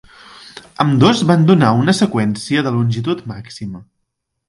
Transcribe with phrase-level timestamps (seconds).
[0.85, 3.89] Ambdós van donar una seqüència de longitud màxima.